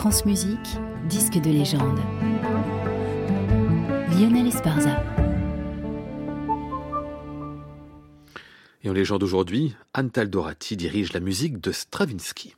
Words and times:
France 0.00 0.24
Musique, 0.24 0.78
disque 1.10 1.34
de 1.34 1.50
légende. 1.50 2.00
Lionel 4.16 4.46
Esparza. 4.46 5.04
Et 8.82 8.88
en 8.88 8.94
légende 8.94 9.22
aujourd'hui, 9.22 9.76
Antal 9.94 10.30
Dorati 10.30 10.78
dirige 10.78 11.12
la 11.12 11.20
musique 11.20 11.60
de 11.60 11.70
Stravinsky. 11.70 12.56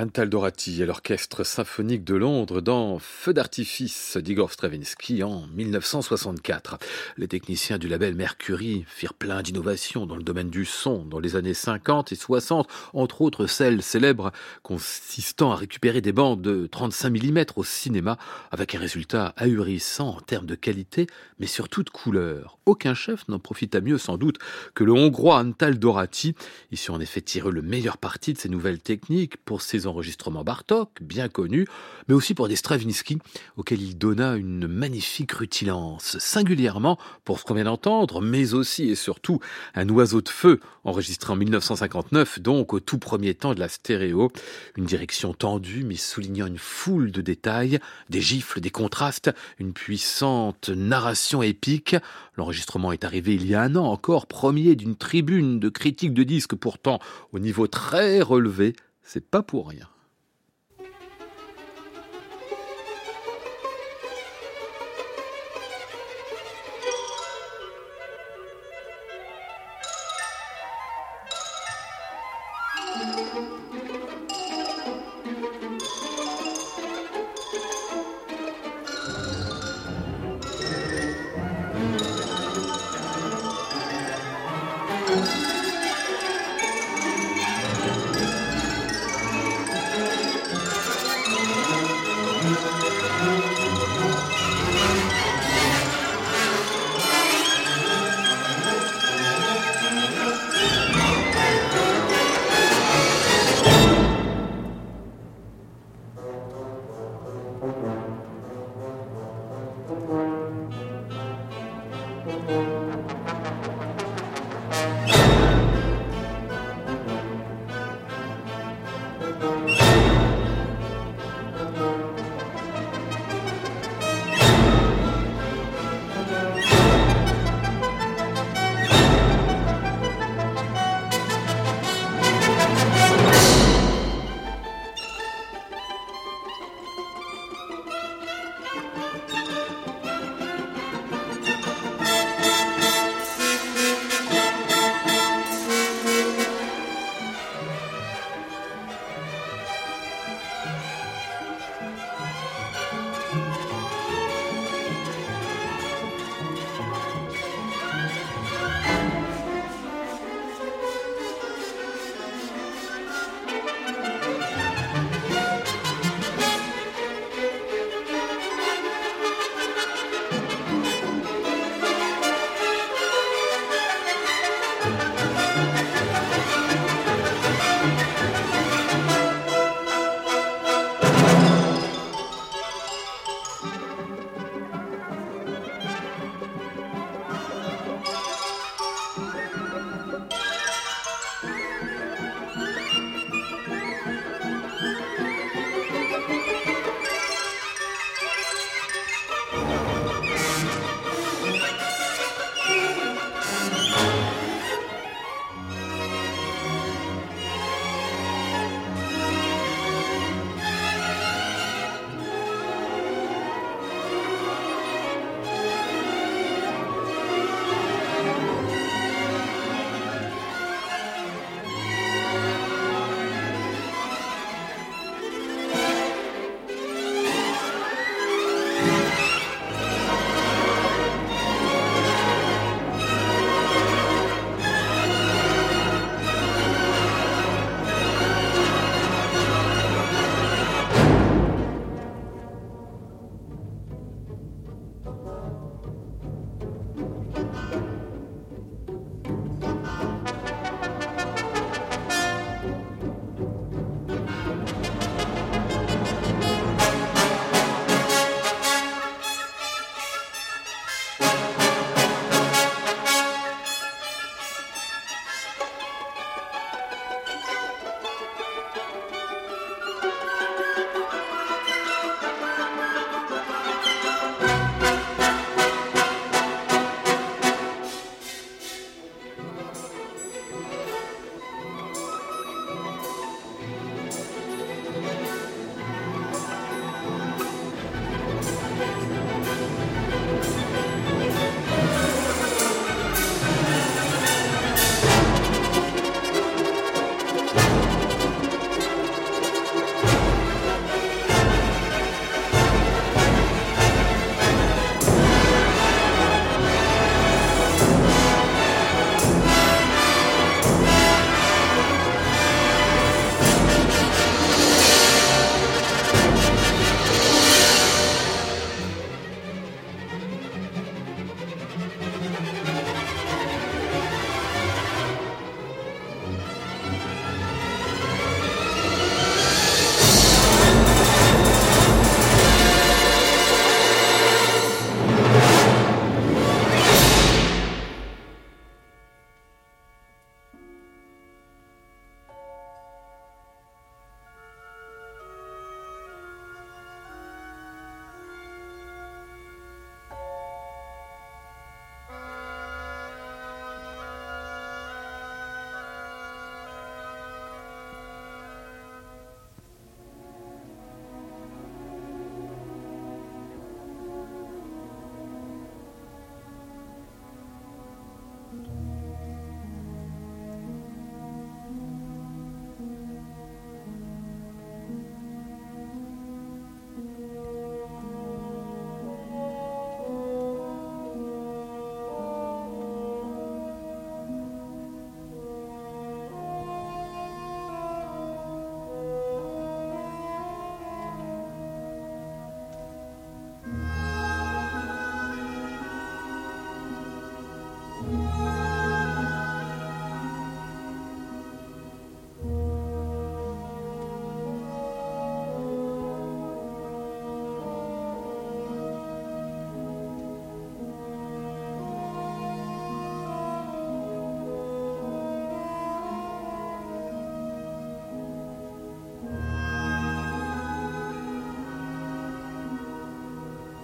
Antal 0.00 0.30
Dorati 0.30 0.80
et 0.80 0.86
l'Orchestre 0.86 1.44
symphonique 1.44 2.04
de 2.04 2.14
Londres 2.14 2.60
dans 2.60 3.00
Feu 3.00 3.32
d'artifice 3.32 4.16
d'Igor 4.16 4.52
Stravinsky 4.52 5.24
en 5.24 5.48
1964. 5.48 6.78
Les 7.16 7.26
techniciens 7.26 7.78
du 7.78 7.88
label 7.88 8.14
Mercury 8.14 8.84
firent 8.86 9.14
plein 9.14 9.42
d'innovations 9.42 10.06
dans 10.06 10.14
le 10.14 10.22
domaine 10.22 10.50
du 10.50 10.64
son 10.64 11.04
dans 11.04 11.18
les 11.18 11.34
années 11.34 11.52
50 11.52 12.12
et 12.12 12.14
60, 12.14 12.68
entre 12.92 13.22
autres 13.22 13.48
celles 13.48 13.82
célèbres 13.82 14.30
consistant 14.62 15.50
à 15.50 15.56
récupérer 15.56 16.00
des 16.00 16.12
bandes 16.12 16.42
de 16.42 16.68
35 16.68 17.10
mm 17.10 17.44
au 17.56 17.64
cinéma 17.64 18.18
avec 18.52 18.76
un 18.76 18.78
résultat 18.78 19.34
ahurissant 19.36 20.10
en 20.10 20.20
termes 20.20 20.46
de 20.46 20.54
qualité 20.54 21.08
mais 21.40 21.48
surtout 21.48 21.82
de 21.82 21.90
couleur. 21.90 22.58
Aucun 22.66 22.94
chef 22.94 23.26
n'en 23.26 23.40
profita 23.40 23.80
mieux 23.80 23.98
sans 23.98 24.16
doute 24.16 24.38
que 24.74 24.84
le 24.84 24.92
hongrois 24.92 25.38
Antal 25.40 25.76
Dorati. 25.76 26.36
Il 26.70 26.78
sut 26.78 26.92
en 26.92 27.00
effet 27.00 27.20
tirer 27.20 27.50
le 27.50 27.62
meilleur 27.62 27.98
parti 27.98 28.32
de 28.32 28.38
ces 28.38 28.48
nouvelles 28.48 28.80
techniques 28.80 29.38
pour 29.38 29.60
ses 29.60 29.87
enregistrements 29.88 30.44
Bartok, 30.44 31.02
bien 31.02 31.28
connus, 31.28 31.66
mais 32.06 32.14
aussi 32.14 32.34
pour 32.34 32.48
des 32.48 32.56
Stravinsky, 32.56 33.18
auxquels 33.56 33.82
il 33.82 33.98
donna 33.98 34.36
une 34.36 34.66
magnifique 34.66 35.32
rutilance, 35.32 36.16
singulièrement 36.18 36.98
pour 37.24 37.40
ce 37.40 37.44
qu'on 37.44 37.54
vient 37.54 37.64
d'entendre, 37.64 38.20
mais 38.20 38.54
aussi 38.54 38.90
et 38.90 38.94
surtout 38.94 39.40
un 39.74 39.88
oiseau 39.88 40.20
de 40.20 40.28
feu, 40.28 40.60
enregistré 40.84 41.32
en 41.32 41.36
1959, 41.36 42.40
donc 42.40 42.72
au 42.72 42.80
tout 42.80 42.98
premier 42.98 43.34
temps 43.34 43.54
de 43.54 43.60
la 43.60 43.68
stéréo, 43.68 44.30
une 44.76 44.84
direction 44.84 45.34
tendue 45.34 45.84
mais 45.84 45.96
soulignant 45.96 46.46
une 46.46 46.58
foule 46.58 47.10
de 47.10 47.20
détails, 47.20 47.78
des 48.10 48.20
gifles, 48.20 48.60
des 48.60 48.70
contrastes, 48.70 49.30
une 49.58 49.72
puissante 49.72 50.68
narration 50.68 51.42
épique. 51.42 51.96
L'enregistrement 52.36 52.92
est 52.92 53.04
arrivé 53.04 53.34
il 53.34 53.46
y 53.46 53.54
a 53.54 53.62
un 53.62 53.76
an 53.76 53.86
encore, 53.86 54.26
premier 54.26 54.76
d'une 54.76 54.96
tribune 54.96 55.60
de 55.60 55.68
critiques 55.68 56.14
de 56.14 56.22
disques 56.22 56.54
pourtant 56.54 56.98
au 57.32 57.38
niveau 57.38 57.66
très 57.66 58.20
relevé 58.20 58.74
c'est 59.08 59.26
pas 59.30 59.42
pour 59.42 59.68
rien. 59.68 59.88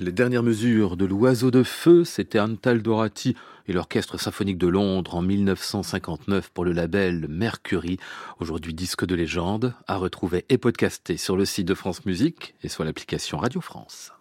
Les 0.00 0.12
dernières 0.12 0.42
mesures 0.42 0.96
de 0.96 1.06
l'oiseau 1.06 1.50
de 1.50 1.62
feu, 1.62 2.04
c'était 2.04 2.38
Antal 2.38 2.82
Dorati 2.82 3.34
et 3.66 3.72
l'Orchestre 3.72 4.18
symphonique 4.18 4.58
de 4.58 4.66
Londres 4.66 5.14
en 5.14 5.22
1959 5.22 6.50
pour 6.50 6.66
le 6.66 6.72
label 6.72 7.26
Mercury, 7.28 7.98
aujourd'hui 8.40 8.74
disque 8.74 9.06
de 9.06 9.14
légende, 9.14 9.74
à 9.86 9.96
retrouver 9.96 10.44
et 10.50 10.58
podcasté 10.58 11.16
sur 11.16 11.36
le 11.36 11.46
site 11.46 11.66
de 11.66 11.74
France 11.74 12.04
Musique 12.04 12.54
et 12.62 12.68
sur 12.68 12.84
l'application 12.84 13.38
Radio 13.38 13.62
France. 13.62 14.15